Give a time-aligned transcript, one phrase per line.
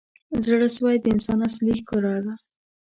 [0.45, 2.33] •زړه سوی د انسان اصلي ښکلا ده.